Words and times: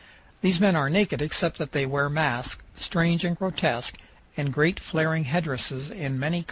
These 0.41 0.59
men 0.59 0.75
are 0.75 0.89
naked 0.89 1.21
except 1.21 1.59
that 1.59 1.73
they 1.73 1.85
wear 1.85 2.09
masks, 2.09 2.63
strange 2.75 3.23
and 3.23 3.37
grotesque, 3.37 3.97
and 4.35 4.51
great 4.51 4.79
flaring 4.79 5.25
headdresses 5.25 5.91
in 5.91 6.17
many 6.19 6.37
colors. 6.37 6.39